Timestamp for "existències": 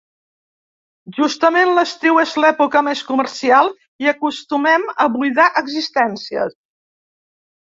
5.63-6.61